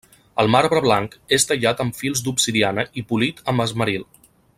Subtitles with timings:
[0.43, 4.09] El marbre blanc és tallat amb fils d'obsidiana i polit amb esmeril.